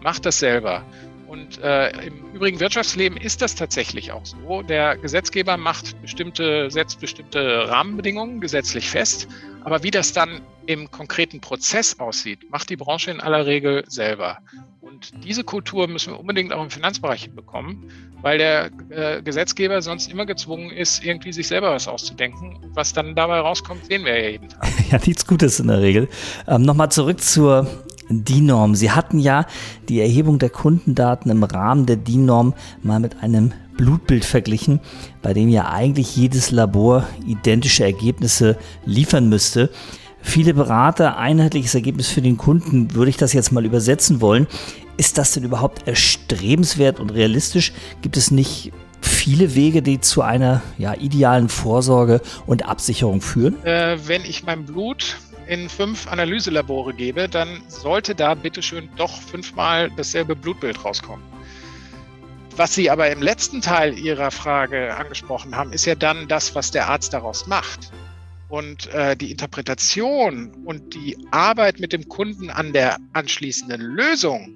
Macht 0.00 0.26
das 0.26 0.40
selber. 0.40 0.82
Und 1.28 1.62
äh, 1.62 1.90
im 2.06 2.32
übrigen 2.32 2.58
Wirtschaftsleben 2.58 3.18
ist 3.18 3.42
das 3.42 3.54
tatsächlich 3.54 4.12
auch 4.12 4.24
so. 4.24 4.62
Der 4.62 4.96
Gesetzgeber 4.96 5.58
macht 5.58 6.00
bestimmte, 6.00 6.70
setzt 6.70 7.00
bestimmte 7.00 7.68
Rahmenbedingungen 7.68 8.40
gesetzlich 8.40 8.88
fest. 8.88 9.28
Aber 9.62 9.82
wie 9.82 9.90
das 9.90 10.14
dann 10.14 10.40
im 10.64 10.90
konkreten 10.90 11.40
Prozess 11.40 12.00
aussieht, 12.00 12.50
macht 12.50 12.70
die 12.70 12.76
Branche 12.76 13.10
in 13.10 13.20
aller 13.20 13.44
Regel 13.44 13.84
selber. 13.88 14.38
Und 14.80 15.12
diese 15.22 15.44
Kultur 15.44 15.86
müssen 15.86 16.14
wir 16.14 16.20
unbedingt 16.20 16.52
auch 16.52 16.62
im 16.62 16.70
Finanzbereich 16.70 17.24
hinbekommen, 17.24 17.90
weil 18.22 18.38
der 18.38 18.70
äh, 18.88 19.22
Gesetzgeber 19.22 19.82
sonst 19.82 20.10
immer 20.10 20.24
gezwungen 20.24 20.70
ist, 20.70 21.04
irgendwie 21.04 21.32
sich 21.32 21.46
selber 21.46 21.72
was 21.72 21.86
auszudenken. 21.88 22.56
Und 22.56 22.74
was 22.74 22.94
dann 22.94 23.14
dabei 23.14 23.40
rauskommt, 23.40 23.84
sehen 23.84 24.06
wir 24.06 24.18
ja 24.18 24.30
jeden 24.30 24.48
Tag. 24.48 24.66
Ja, 24.90 24.98
nichts 25.04 25.26
Gutes 25.26 25.60
in 25.60 25.68
der 25.68 25.82
Regel. 25.82 26.08
Ähm, 26.46 26.62
Nochmal 26.62 26.90
zurück 26.90 27.20
zur 27.20 27.84
DIN-Norm. 28.10 28.74
Sie 28.74 28.90
hatten 28.90 29.18
ja 29.18 29.46
die 29.88 30.00
Erhebung 30.00 30.38
der 30.38 30.50
Kundendaten 30.50 31.30
im 31.30 31.42
Rahmen 31.42 31.86
der 31.86 31.96
DIN-Norm 31.96 32.54
mal 32.82 33.00
mit 33.00 33.22
einem 33.22 33.52
Blutbild 33.76 34.24
verglichen, 34.24 34.80
bei 35.22 35.32
dem 35.32 35.48
ja 35.48 35.70
eigentlich 35.70 36.16
jedes 36.16 36.50
Labor 36.50 37.06
identische 37.26 37.84
Ergebnisse 37.84 38.58
liefern 38.84 39.28
müsste. 39.28 39.70
Viele 40.20 40.52
Berater, 40.52 41.16
einheitliches 41.16 41.74
Ergebnis 41.74 42.08
für 42.08 42.20
den 42.20 42.36
Kunden, 42.36 42.94
würde 42.94 43.10
ich 43.10 43.16
das 43.16 43.32
jetzt 43.32 43.52
mal 43.52 43.64
übersetzen 43.64 44.20
wollen. 44.20 44.46
Ist 44.96 45.16
das 45.16 45.32
denn 45.32 45.44
überhaupt 45.44 45.86
erstrebenswert 45.86 46.98
und 46.98 47.14
realistisch? 47.14 47.72
Gibt 48.02 48.16
es 48.16 48.32
nicht 48.32 48.72
viele 49.00 49.54
Wege, 49.54 49.80
die 49.80 50.00
zu 50.00 50.22
einer 50.22 50.60
ja, 50.76 50.94
idealen 50.94 51.48
Vorsorge 51.48 52.20
und 52.46 52.68
Absicherung 52.68 53.20
führen? 53.20 53.64
Äh, 53.64 53.96
wenn 54.06 54.24
ich 54.24 54.42
mein 54.42 54.64
Blut 54.64 55.16
in 55.48 55.68
fünf 55.68 56.06
Analyselabore 56.06 56.92
gebe, 56.92 57.28
dann 57.28 57.62
sollte 57.68 58.14
da 58.14 58.34
bitteschön 58.34 58.88
doch 58.96 59.20
fünfmal 59.20 59.90
dasselbe 59.96 60.36
Blutbild 60.36 60.84
rauskommen. 60.84 61.24
Was 62.56 62.74
Sie 62.74 62.90
aber 62.90 63.10
im 63.10 63.22
letzten 63.22 63.62
Teil 63.62 63.98
Ihrer 63.98 64.30
Frage 64.30 64.94
angesprochen 64.96 65.56
haben, 65.56 65.72
ist 65.72 65.86
ja 65.86 65.94
dann 65.94 66.28
das, 66.28 66.54
was 66.54 66.70
der 66.70 66.88
Arzt 66.88 67.14
daraus 67.14 67.46
macht. 67.46 67.92
Und 68.48 68.86
äh, 68.88 69.16
die 69.16 69.30
Interpretation 69.30 70.52
und 70.64 70.94
die 70.94 71.16
Arbeit 71.30 71.80
mit 71.80 71.92
dem 71.92 72.08
Kunden 72.08 72.50
an 72.50 72.72
der 72.72 72.98
anschließenden 73.12 73.80
Lösung, 73.80 74.54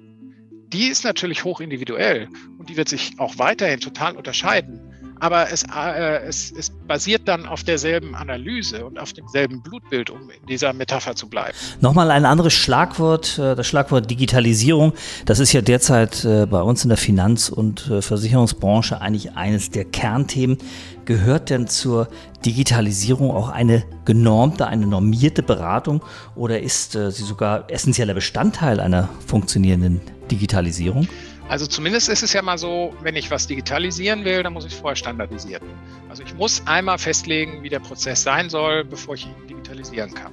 die 0.67 0.87
ist 0.87 1.03
natürlich 1.03 1.43
hoch 1.43 1.61
individuell 1.61 2.27
und 2.57 2.69
die 2.69 2.77
wird 2.77 2.89
sich 2.89 3.13
auch 3.19 3.37
weiterhin 3.37 3.79
total 3.79 4.15
unterscheiden 4.15 4.92
aber 5.23 5.49
es, 5.53 5.63
äh, 5.63 6.19
es, 6.27 6.51
es 6.51 6.69
basiert 6.69 7.29
dann 7.29 7.45
auf 7.45 7.63
derselben 7.63 8.13
Analyse 8.13 8.85
und 8.85 8.99
auf 8.99 9.13
demselben 9.13 9.61
Blutbild, 9.61 10.09
um 10.09 10.29
in 10.29 10.45
dieser 10.47 10.73
Metapher 10.73 11.15
zu 11.15 11.29
bleiben. 11.29 11.53
Nochmal 11.79 12.11
ein 12.11 12.25
anderes 12.25 12.51
Schlagwort, 12.51 13.39
äh, 13.39 13.55
das 13.55 13.65
Schlagwort 13.65 14.11
Digitalisierung. 14.11 14.91
Das 15.25 15.39
ist 15.39 15.53
ja 15.53 15.61
derzeit 15.61 16.25
äh, 16.25 16.45
bei 16.45 16.61
uns 16.61 16.83
in 16.83 16.89
der 16.89 16.97
Finanz- 16.97 17.47
und 17.47 17.89
äh, 17.89 18.01
Versicherungsbranche 18.01 18.99
eigentlich 18.99 19.31
eines 19.31 19.71
der 19.71 19.85
Kernthemen. 19.85 20.57
Gehört 21.05 21.49
denn 21.49 21.67
zur 21.67 22.09
Digitalisierung 22.45 23.31
auch 23.31 23.47
eine 23.47 23.85
genormte, 24.03 24.67
eine 24.67 24.87
normierte 24.87 25.41
Beratung 25.41 26.03
oder 26.35 26.61
ist 26.61 26.93
sie 26.93 27.11
sogar 27.11 27.69
essentieller 27.69 28.13
Bestandteil 28.13 28.79
einer 28.79 29.09
funktionierenden 29.25 30.01
Digitalisierung? 30.31 31.07
Also 31.49 31.67
zumindest 31.67 32.09
ist 32.09 32.23
es 32.23 32.33
ja 32.33 32.41
mal 32.41 32.57
so, 32.57 32.95
wenn 33.01 33.15
ich 33.15 33.29
was 33.29 33.47
digitalisieren 33.47 34.23
will, 34.25 34.43
dann 34.43 34.53
muss 34.53 34.65
ich 34.65 34.73
vorher 34.73 34.95
standardisieren. 34.95 35.67
Also 36.09 36.23
ich 36.23 36.33
muss 36.33 36.65
einmal 36.65 36.97
festlegen, 36.97 37.63
wie 37.63 37.69
der 37.69 37.79
Prozess 37.79 38.23
sein 38.23 38.49
soll, 38.49 38.83
bevor 38.85 39.15
ich 39.15 39.25
ihn 39.25 39.47
digitalisieren 39.47 40.13
kann. 40.13 40.31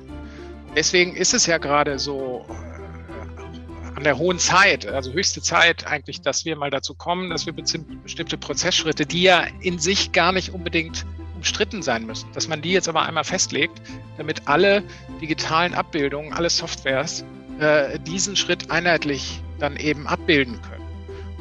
Deswegen 0.76 1.16
ist 1.16 1.34
es 1.34 1.46
ja 1.46 1.58
gerade 1.58 1.98
so 1.98 2.46
äh, 2.48 3.96
an 3.96 4.04
der 4.04 4.18
hohen 4.18 4.38
Zeit, 4.38 4.86
also 4.86 5.12
höchste 5.12 5.42
Zeit 5.42 5.86
eigentlich, 5.86 6.22
dass 6.22 6.44
wir 6.44 6.56
mal 6.56 6.70
dazu 6.70 6.94
kommen, 6.94 7.30
dass 7.30 7.44
wir 7.44 7.52
bestimmte 7.52 8.38
Prozessschritte, 8.38 9.04
die 9.04 9.22
ja 9.22 9.44
in 9.60 9.78
sich 9.78 10.12
gar 10.12 10.32
nicht 10.32 10.54
unbedingt 10.54 11.04
umstritten 11.34 11.82
sein 11.82 12.06
müssen, 12.06 12.30
dass 12.32 12.48
man 12.48 12.62
die 12.62 12.70
jetzt 12.70 12.88
aber 12.88 13.02
einmal 13.02 13.24
festlegt, 13.24 13.80
damit 14.16 14.46
alle 14.46 14.84
digitalen 15.20 15.74
Abbildungen, 15.74 16.32
alle 16.34 16.50
Softwares 16.50 17.24
äh, 17.58 17.98
diesen 18.00 18.36
Schritt 18.36 18.70
einheitlich 18.70 19.42
dann 19.58 19.76
eben 19.76 20.06
abbilden 20.06 20.60
können. 20.62 20.79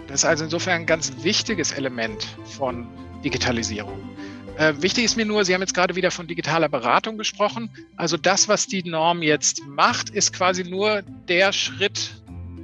Das 0.10 0.22
ist 0.22 0.26
also 0.26 0.44
insofern 0.46 0.82
ein 0.82 0.86
ganz 0.88 1.14
wichtiges 1.22 1.72
Element 1.72 2.28
von 2.44 2.88
Digitalisierung. 3.24 4.00
Äh, 4.58 4.74
wichtig 4.80 5.06
ist 5.06 5.18
mir 5.18 5.26
nur, 5.26 5.46
Sie 5.46 5.54
haben 5.54 5.62
jetzt 5.62 5.76
gerade 5.76 5.96
wieder 5.96 6.10
von 6.10 6.26
digitaler 6.26 6.68
Beratung 6.68 7.20
gesprochen. 7.20 7.70
Also 7.96 8.18
das, 8.18 8.48
was 8.48 8.66
die 8.66 8.82
Norm 8.82 9.22
jetzt 9.22 9.66
macht, 9.68 10.10
ist 10.10 10.34
quasi 10.34 10.64
nur 10.64 11.04
der 11.28 11.54
Schritt, 11.54 12.16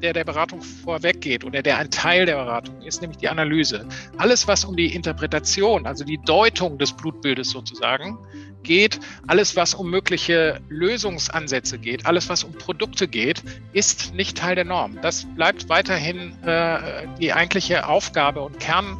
der 0.02 0.14
der 0.14 0.24
Beratung 0.24 0.64
vorweggeht 0.64 1.44
oder 1.44 1.62
der 1.62 1.78
ein 1.78 1.92
Teil 1.92 2.26
der 2.26 2.38
Beratung 2.38 2.82
ist, 2.82 3.02
nämlich 3.02 3.20
die 3.20 3.30
Analyse. 3.30 3.88
Alles, 4.18 4.48
was 4.48 4.66
um 4.66 4.76
die 4.76 4.96
Interpretation, 4.96 5.86
also 5.86 6.04
die 6.04 6.18
Deutung 6.26 6.80
des 6.80 6.94
Blutbildes 6.94 7.52
sozusagen 7.52 8.18
geht, 8.66 9.00
alles, 9.28 9.56
was 9.56 9.74
um 9.74 9.90
mögliche 9.90 10.60
Lösungsansätze 10.68 11.80
geht, 11.80 12.06
alles, 12.06 12.28
was 12.28 12.44
um 12.44 12.52
Produkte 12.52 13.08
geht, 13.08 13.42
ist 13.72 14.14
nicht 14.14 14.38
Teil 14.38 14.56
der 14.56 14.66
Norm. 14.66 15.00
Das 15.02 15.26
bleibt 15.36 15.70
weiterhin 15.70 16.34
äh, 16.44 17.08
die 17.20 17.32
eigentliche 17.32 17.88
Aufgabe 17.88 18.42
und 18.42 18.60
Kern, 18.60 18.98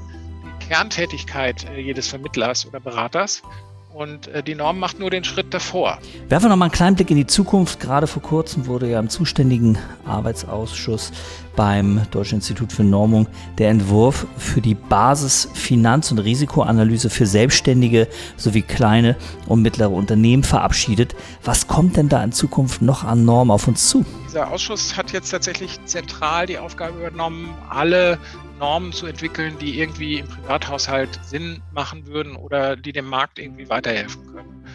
Kerntätigkeit 0.70 1.70
äh, 1.70 1.80
jedes 1.80 2.08
Vermittlers 2.08 2.66
oder 2.66 2.80
Beraters. 2.80 3.42
Und 3.96 4.28
äh, 4.28 4.44
die 4.44 4.56
Norm 4.56 4.78
macht 4.78 5.00
nur 5.00 5.10
den 5.10 5.24
Schritt 5.24 5.54
davor. 5.54 6.00
Werfen 6.28 6.46
wir 6.46 6.50
noch 6.50 6.58
mal 6.58 6.66
einen 6.66 6.74
kleinen 6.74 6.98
Blick 6.98 7.12
in 7.12 7.16
die 7.16 7.28
Zukunft. 7.28 7.80
Gerade 7.80 8.08
vor 8.08 8.22
kurzem 8.22 8.68
wurde 8.68 8.90
ja 8.90 9.00
im 9.00 9.08
zuständigen 9.08 9.78
Arbeitsausschuss 10.06 11.14
beim 11.56 12.02
Deutschen 12.12 12.36
Institut 12.36 12.74
für 12.74 12.84
Normung 12.84 13.28
der 13.58 13.70
Entwurf 13.70 14.28
für 14.36 14.60
die 14.60 14.76
Basis 14.76 15.48
Finanz- 15.54 16.12
und 16.12 16.20
Risikoanalyse 16.20 17.10
für 17.10 17.26
Selbstständige 17.26 18.10
sowie 18.36 18.64
kleine 18.64 19.16
und 19.48 19.62
mittlere 19.62 19.92
Unternehmen 19.92 20.44
verabschiedet. 20.44 21.16
Was 21.46 21.68
kommt 21.68 21.96
denn 21.96 22.10
da 22.10 22.22
in 22.22 22.34
Zukunft 22.34 22.82
noch 22.82 23.06
an 23.06 23.24
Normen 23.24 23.52
auf 23.52 23.66
uns 23.66 23.88
zu? 23.88 24.04
Dieser 24.28 24.52
Ausschuss 24.52 24.98
hat 24.98 25.14
jetzt 25.14 25.30
tatsächlich 25.30 25.80
zentral 25.86 26.48
die 26.48 26.58
Aufgabe 26.58 27.00
übernommen, 27.00 27.56
alle 27.70 28.20
Normen 28.60 28.94
zu 28.94 29.06
entwickeln, 29.06 29.58
die 29.60 29.80
irgendwie 29.80 30.20
im 30.20 30.28
Privathaushalt 30.28 31.20
Sinn 31.24 31.62
machen 31.72 32.08
würden 32.08 32.36
oder 32.36 32.76
die 32.76 32.94
dem 32.94 33.06
Markt 33.06 33.40
irgendwie 33.40 33.70
weiterhelfen 33.70 34.34
können. 34.34 34.66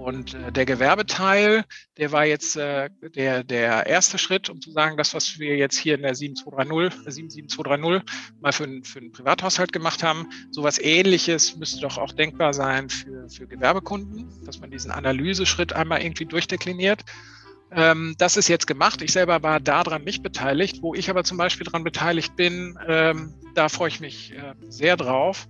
Und 0.00 0.32
äh, 0.32 0.50
der 0.50 0.64
Gewerbeteil, 0.64 1.64
der 1.98 2.10
war 2.10 2.24
jetzt 2.24 2.56
äh, 2.56 2.88
der, 3.02 3.44
der 3.44 3.86
erste 3.86 4.16
Schritt, 4.16 4.48
um 4.48 4.58
zu 4.58 4.70
sagen, 4.72 4.96
das, 4.96 5.12
was 5.12 5.38
wir 5.38 5.56
jetzt 5.56 5.76
hier 5.76 5.94
in 5.94 6.00
der 6.00 6.14
7230, 6.14 7.04
77230 7.04 8.00
äh, 8.00 8.40
mal 8.40 8.52
für, 8.52 8.66
für 8.82 8.98
einen 8.98 9.12
Privathaushalt 9.12 9.74
gemacht 9.74 10.02
haben, 10.02 10.26
sowas 10.50 10.78
ähnliches 10.78 11.54
müsste 11.56 11.82
doch 11.82 11.98
auch 11.98 12.12
denkbar 12.12 12.54
sein 12.54 12.88
für, 12.88 13.28
für 13.28 13.46
Gewerbekunden, 13.46 14.26
dass 14.46 14.58
man 14.60 14.70
diesen 14.70 14.90
Analyseschritt 14.90 15.74
einmal 15.74 16.00
irgendwie 16.00 16.24
durchdekliniert. 16.24 17.04
Ähm, 17.72 18.14
das 18.18 18.36
ist 18.36 18.48
jetzt 18.48 18.66
gemacht. 18.66 19.02
Ich 19.02 19.12
selber 19.12 19.42
war 19.42 19.60
daran 19.60 20.02
nicht 20.04 20.22
beteiligt. 20.22 20.82
Wo 20.82 20.94
ich 20.94 21.08
aber 21.08 21.24
zum 21.24 21.36
Beispiel 21.36 21.64
daran 21.64 21.84
beteiligt 21.84 22.36
bin, 22.36 22.78
ähm, 22.86 23.34
da 23.54 23.68
freue 23.68 23.88
ich 23.88 24.00
mich 24.00 24.32
äh, 24.32 24.54
sehr 24.68 24.96
drauf. 24.96 25.48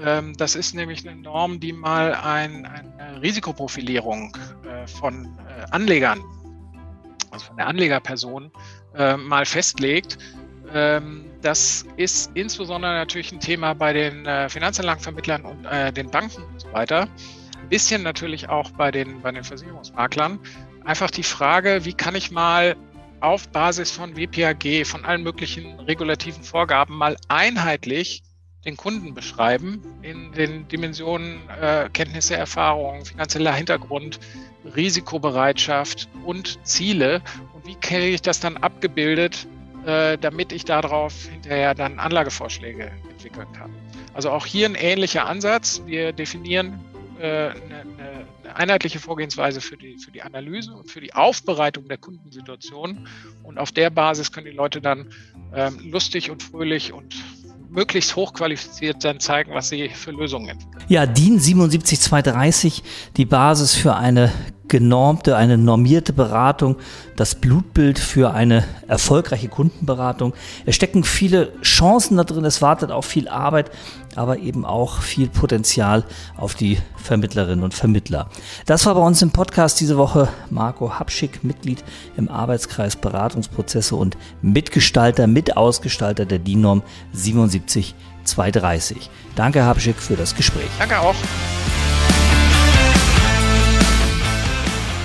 Ähm, 0.00 0.34
das 0.36 0.54
ist 0.54 0.74
nämlich 0.74 1.06
eine 1.06 1.20
Norm, 1.20 1.60
die 1.60 1.72
mal 1.72 2.14
ein, 2.14 2.66
eine 2.66 3.22
Risikoprofilierung 3.22 4.36
äh, 4.66 4.86
von 4.86 5.24
äh, 5.24 5.64
Anlegern, 5.70 6.20
also 7.30 7.46
von 7.46 7.56
der 7.56 7.66
Anlegerperson, 7.66 8.50
äh, 8.94 9.16
mal 9.16 9.44
festlegt. 9.44 10.18
Ähm, 10.72 11.24
das 11.42 11.84
ist 11.96 12.30
insbesondere 12.34 12.92
natürlich 12.94 13.32
ein 13.32 13.40
Thema 13.40 13.74
bei 13.74 13.92
den 13.92 14.24
äh, 14.26 14.48
Finanzanlagenvermittlern 14.48 15.44
und 15.44 15.64
äh, 15.66 15.92
den 15.92 16.10
Banken 16.10 16.42
und 16.42 16.60
so 16.60 16.72
weiter. 16.72 17.08
Ein 17.60 17.68
bisschen 17.68 18.02
natürlich 18.02 18.48
auch 18.48 18.70
bei 18.70 18.90
den, 18.90 19.20
bei 19.20 19.32
den 19.32 19.44
Versicherungsmaklern 19.44 20.38
einfach 20.84 21.10
die 21.10 21.22
Frage, 21.22 21.84
wie 21.84 21.92
kann 21.92 22.14
ich 22.14 22.30
mal 22.30 22.76
auf 23.20 23.48
Basis 23.48 23.90
von 23.90 24.16
WPAG, 24.16 24.84
von 24.84 25.04
allen 25.04 25.22
möglichen 25.22 25.78
regulativen 25.80 26.42
Vorgaben 26.42 26.96
mal 26.96 27.16
einheitlich 27.28 28.22
den 28.64 28.76
Kunden 28.76 29.14
beschreiben 29.14 29.82
in 30.02 30.32
den 30.32 30.68
Dimensionen 30.68 31.40
äh, 31.60 31.88
Kenntnisse, 31.92 32.36
Erfahrungen, 32.36 33.04
finanzieller 33.04 33.52
Hintergrund, 33.52 34.20
Risikobereitschaft 34.76 36.08
und 36.24 36.64
Ziele. 36.64 37.22
Und 37.54 37.66
wie 37.66 37.74
kriege 37.74 38.14
ich 38.14 38.22
das 38.22 38.38
dann 38.38 38.56
abgebildet 38.56 39.46
äh, 39.86 40.16
damit 40.18 40.52
ich 40.52 40.64
darauf 40.64 41.26
hinterher 41.26 41.74
dann 41.74 41.98
Anlagevorschläge 41.98 42.92
entwickeln 43.10 43.48
kann. 43.52 43.74
Also 44.14 44.30
auch 44.30 44.46
hier 44.46 44.68
ein 44.68 44.76
ähnlicher 44.76 45.26
Ansatz. 45.26 45.82
Wir 45.86 46.12
definieren 46.12 46.78
äh, 47.18 47.24
eine, 47.26 47.80
eine 47.98 48.21
einheitliche 48.56 48.98
Vorgehensweise 48.98 49.60
für 49.60 49.76
die, 49.76 49.98
für 49.98 50.10
die 50.10 50.22
Analyse 50.22 50.72
und 50.72 50.90
für 50.90 51.00
die 51.00 51.14
Aufbereitung 51.14 51.88
der 51.88 51.98
Kundensituation. 51.98 53.08
Und 53.42 53.58
auf 53.58 53.72
der 53.72 53.90
Basis 53.90 54.32
können 54.32 54.46
die 54.46 54.52
Leute 54.52 54.80
dann 54.80 55.10
ähm, 55.54 55.78
lustig 55.90 56.30
und 56.30 56.42
fröhlich 56.42 56.92
und 56.92 57.14
möglichst 57.72 58.16
hochqualifiziert 58.16 59.02
dann 59.04 59.18
zeigen, 59.18 59.54
was 59.54 59.70
sie 59.70 59.88
für 59.88 60.10
Lösungen 60.10 60.48
entwickeln. 60.50 60.84
Ja, 60.88 61.06
DIN 61.06 61.38
77230, 61.38 62.82
die 63.16 63.24
Basis 63.24 63.74
für 63.74 63.96
eine 63.96 64.30
genormte, 64.68 65.36
eine 65.36 65.58
normierte 65.58 66.12
Beratung, 66.12 66.76
das 67.16 67.34
Blutbild 67.34 67.98
für 67.98 68.32
eine 68.32 68.64
erfolgreiche 68.88 69.48
Kundenberatung. 69.48 70.32
Es 70.64 70.76
stecken 70.76 71.04
viele 71.04 71.52
Chancen 71.62 72.16
da 72.16 72.24
drin, 72.24 72.44
es 72.44 72.62
wartet 72.62 72.90
auch 72.90 73.04
viel 73.04 73.28
Arbeit, 73.28 73.70
aber 74.16 74.38
eben 74.38 74.64
auch 74.64 75.00
viel 75.00 75.28
Potenzial 75.28 76.04
auf 76.36 76.54
die 76.54 76.78
Vermittlerinnen 76.96 77.64
und 77.64 77.74
Vermittler. 77.74 78.30
Das 78.66 78.86
war 78.86 78.94
bei 78.94 79.02
uns 79.02 79.20
im 79.22 79.30
Podcast 79.30 79.80
diese 79.80 79.98
Woche 79.98 80.28
Marco 80.50 80.98
Habschick, 80.98 81.44
Mitglied 81.44 81.84
im 82.16 82.28
Arbeitskreis 82.28 82.96
Beratungsprozesse 82.96 83.96
und 83.96 84.16
Mitgestalter, 84.40 85.26
Mitausgestalter 85.26 86.24
der 86.24 86.38
DIN-Norm 86.38 86.82
77230. 87.12 89.10
Danke, 89.36 89.64
Habschick, 89.64 89.96
für 89.96 90.16
das 90.16 90.34
Gespräch. 90.34 90.68
Danke 90.78 90.98
auch. 90.98 91.14